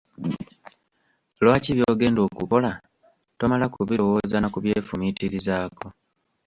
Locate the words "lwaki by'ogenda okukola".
1.43-2.71